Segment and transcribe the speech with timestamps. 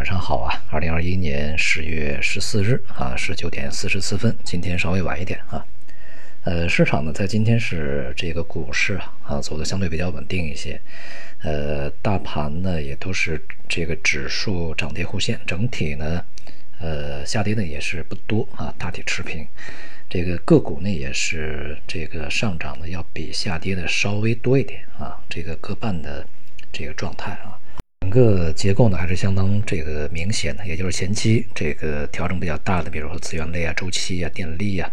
[0.00, 0.64] 晚上好啊！
[0.70, 5.62] 二零二一年十月十四日啊，十九点四十四分，今天稍微晚一点啊。
[6.44, 10.80] 呃，市场呢在今天是这个股市啊啊走的相对比较稳定一些，
[11.42, 16.24] 呃，大盘呢也都是这个指数涨跌互现，整体呢
[16.78, 19.46] 呃下跌呢也是不多啊，大体持平。
[20.08, 26.26] 这个个股呢也是这个上涨的要比下跌的稍微多一点啊，这个各半的
[26.72, 27.59] 这个状态啊。
[28.00, 34.90] 整个结构呢还是相当这个明显的，也就是前期这个调整比较大的，比如说资源类啊、周期啊、电力啊、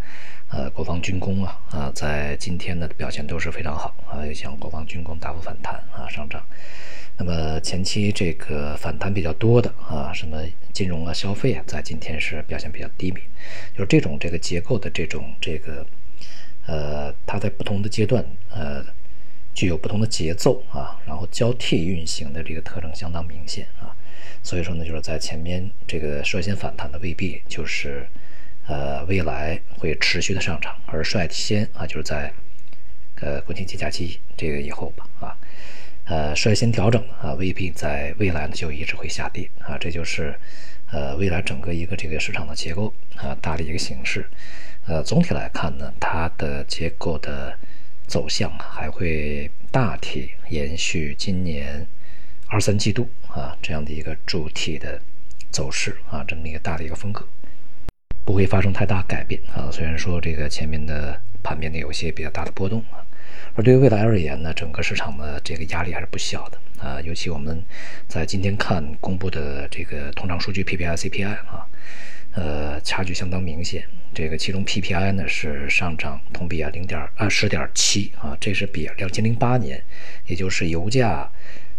[0.52, 6.44] 呃国防军工啊啊，在今天的表现都是非常好啊，像国防军工大幅反弹啊上涨。
[7.18, 13.22] 那么前期这个反弹比较多的啊，什么金融啊、消费啊，在今天是表现比较低迷，
[13.74, 15.84] 就是这种这个结构的这种这个
[16.68, 18.86] 呃，它在不同的阶段呃。
[19.58, 23.90] 具有不同的节奏啊，然后交替运行的这个特征相当明显啊，
[24.44, 28.06] 所以说呢，就是在前面这个率先反弹的未必就是，
[28.68, 32.32] 呃，未来会持续的上涨，而率先啊，就是在
[33.22, 35.36] 呃国庆节假期这个以后吧啊，
[36.06, 40.40] 呃，率先调整啊，未必在未来呢就一直会下跌啊，这就是
[40.92, 44.30] 呃未来整个一个这个市场的结构啊大的一个形式，
[44.86, 47.58] 呃，总体来看呢，它的结构的。
[48.08, 51.86] 走向还会大体延续今年
[52.48, 55.02] 二三季度啊这样的一个主体的
[55.52, 57.28] 走势啊，这么一个大的一个风格，
[58.24, 59.70] 不会发生太大改变啊。
[59.72, 63.04] 虽然说这个前面的盘面呢有些比较大的波动啊，
[63.56, 67.02] 而对于未来而言呢，整个市场的这个压力还是不小的啊。
[67.02, 67.62] 尤其我们
[68.08, 71.68] 在今天看公布的这个通胀数据 PPI、CPI 啊。
[72.38, 73.84] 呃，差距相当明显。
[74.14, 79.84] 这个其中 PPI 呢是上涨同比啊零点啊十点七啊，这是比两千零八年，
[80.28, 81.28] 也就是油价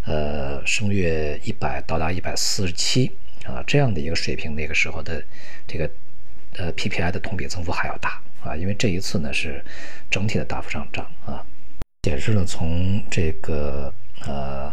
[0.05, 3.13] 呃升月一百到达一百四十七
[3.45, 5.23] 啊这样的一个水平那个时候的
[5.65, 5.89] 这个
[6.55, 9.65] 呃 PPI 的同比增幅还要大啊，因为这一次呢是
[10.11, 11.47] 整体的大幅上涨啊，
[12.03, 13.95] 显示了从这个
[14.27, 14.73] 呃。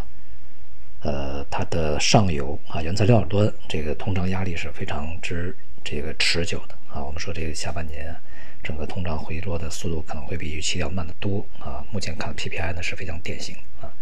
[1.05, 7.03] 呃，它的上游啊，原材料端这个通胀压力是非常之这个持久的啊。
[7.03, 8.16] 我们说这个下半年
[8.63, 11.85] 整个通胀回落的速度可能会比预期要慢得多啊。
[11.91, 13.93] 目前看 PPI 呢是非常典型啊，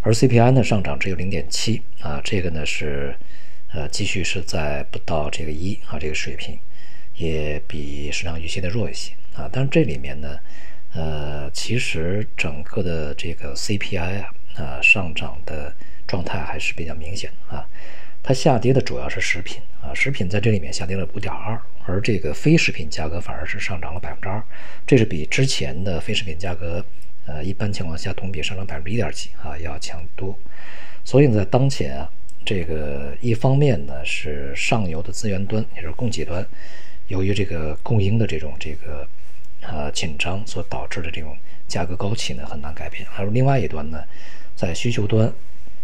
[0.00, 3.14] 而 CPI 呢上涨只有零点七啊，这个呢是
[3.72, 6.58] 呃继续是在不到这个一啊这个水平，
[7.14, 9.48] 也比市场预期的弱一些啊。
[9.52, 10.36] 但是这里面呢，
[10.92, 15.72] 呃，其实整个的这个 CPI 啊啊上涨的。
[16.12, 17.66] 状态还是比较明显的啊，
[18.22, 24.42] 它下跌的主要是食品啊，食品在这里面下跌了五点二，而这个非食品价格反而是上涨了百分之二，
[24.86, 26.84] 这是比之前的非食品价格，
[27.24, 30.38] 呃，一般情况下同比上涨百分之一点几啊要强多，
[31.02, 32.06] 所以呢，在当前啊，
[32.44, 36.46] 这个一方面呢是上游的资源端，也就是供给端，
[37.08, 39.08] 由于这个供应的这种这个
[39.62, 41.34] 呃紧张所导致的这种
[41.66, 44.04] 价格高企呢很难改变，而另外一端呢，
[44.54, 45.32] 在需求端。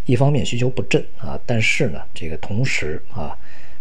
[0.08, 3.36] 一方面需求不振啊，但是呢，这个同时啊，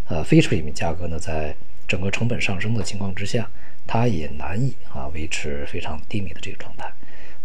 [0.10, 1.56] 呃，非食品价格呢，在
[1.88, 3.50] 整个成本上升的情况之下，
[3.88, 6.92] 它也难以啊维持非常低迷的这个状态。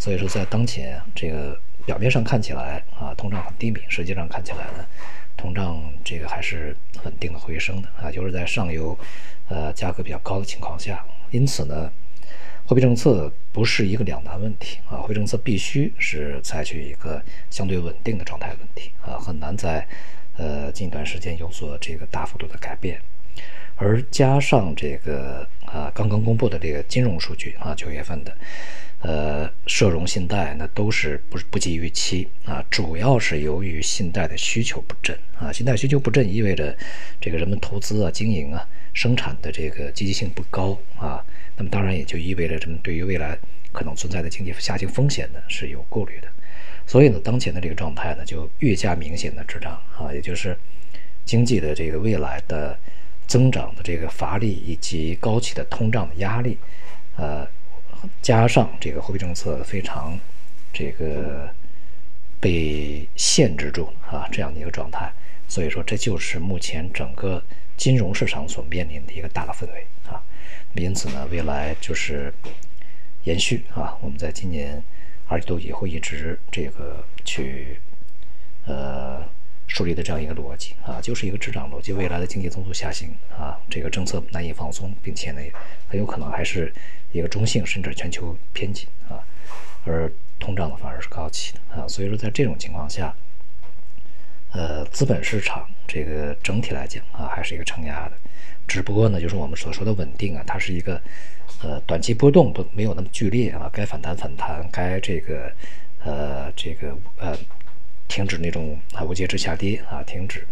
[0.00, 1.56] 所以说，在当前这个
[1.87, 4.84] 表面上看起来啊，通胀很低迷，实际上看起来呢，
[5.37, 8.99] 通胀这个还是稳定的回升的啊，就是在上游
[9.49, 11.88] 呃价格比较高的情况下，因此呢。
[12.72, 19.87] 货币政策不是一个两难问题啊，货币政策必须是采取一个相对稳定的状态问题啊，很难在
[20.38, 22.99] 呃近一段时间有所这个大幅度的改变，
[23.77, 28.34] 而加上这个啊刚刚公布的这个金融数据啊九月份的
[29.02, 36.76] 呃社融信贷那都是不不及预期啊，主要是由于信贷的需求不振啊，信贷需求不振意味着
[37.20, 41.24] 这个人们投资啊经营啊生产的这个积极性不高啊。
[41.56, 43.36] 那么当然也就意味着，这么对于未来
[43.72, 46.28] 可能存在的经济下行风险呢是有顾虑的，
[46.86, 50.56] 所以呢，当前的这个状态呢就越加明显的滞胀啊，也就是
[51.26, 52.78] 经济的这个未来的
[53.26, 56.56] 增长的这个乏力以及高企的通胀的压力，
[57.16, 57.46] 呃，
[58.20, 60.19] 加上这个货币政策非常
[60.72, 61.49] 这个
[62.40, 65.12] 被限制住啊这样的一个状态，
[65.49, 67.43] 所以说这就是目前整个
[67.76, 70.22] 金融市场所面临的一个大的氛围啊。
[70.75, 72.32] 因此呢，未来就是
[73.25, 74.82] 延续啊，我们在今年
[75.28, 77.78] 二季度以后一直这个去
[78.66, 79.22] 呃
[79.72, 81.94] 树立的这样一个逻辑啊，就是一个滞涨逻辑。
[81.94, 85.40] 未来的经济增速下行啊，这个政策难以放松，并且呢，
[85.88, 86.70] 很有可能还是
[87.10, 89.24] 一个中性甚至全球偏紧啊，
[89.86, 91.88] 而通胀呢反而是高企的啊。
[91.88, 93.14] 所以说，在这种情况下，
[94.52, 98.12] 呃，资本市场这个整体来讲啊，还是一个承压的，
[98.69, 101.00] 只不过呢，就是我们所说的稳定啊，它是一个
[101.62, 105.50] 呃短期波动不没有那么剧烈啊，该反弹反弹，该这个
[106.04, 107.34] 呃这个呃
[108.12, 110.47] 停止那种啊无节制下跌啊停止，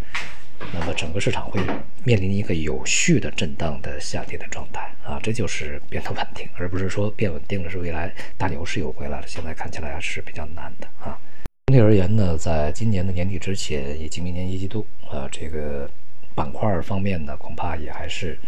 [0.72, 1.60] 那么整个市场会
[2.04, 11.18] 面临一个有序的震荡的下跌的状态啊，这就是变得稳定，而不是说变稳定了是未来大牛市又回来了，现在看起来还是比较难的啊。
[11.66, 15.86] 总体而言呢，在今年的年底之前以及明年一季度，啊，这个
[16.34, 18.38] 板块方面呢，恐怕也还是，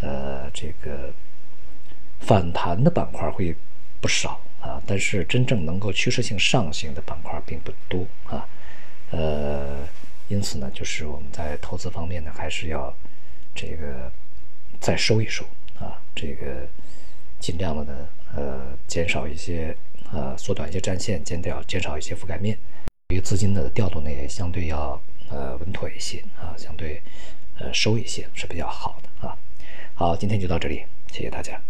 [0.00, 1.12] 呃，这个
[2.18, 3.54] 反弹的板块会
[4.00, 8.46] 不少啊，但是真正能够趋势性上行的板块并不多啊，
[9.10, 9.86] 呃，
[10.28, 12.94] 因此呢，就是我们在投资方面呢，还是要
[13.54, 14.10] 这个
[14.80, 15.44] 再收一收
[15.78, 16.66] 啊，这个
[17.38, 19.76] 尽量的呢，呃，减少一些。
[20.12, 22.56] 呃，缩短一些战线，减掉减少一些覆盖面，
[23.08, 27.02] 对于资金的调度呢，也相对要呃稳妥一些啊，相对
[27.58, 29.36] 呃收一些是比较好的啊。
[29.96, 31.60] 好，今天就到这里，谢谢大家。